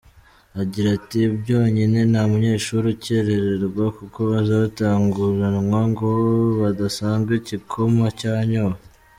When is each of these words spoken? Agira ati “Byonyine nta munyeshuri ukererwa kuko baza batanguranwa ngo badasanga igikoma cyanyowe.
Agira 0.61 0.87
ati 0.97 1.19
“Byonyine 1.41 1.99
nta 2.11 2.21
munyeshuri 2.29 2.85
ukererwa 2.95 3.85
kuko 3.97 4.19
baza 4.31 4.53
batanguranwa 4.63 5.79
ngo 5.91 6.09
badasanga 6.61 7.29
igikoma 7.39 8.05
cyanyowe. 8.21 8.77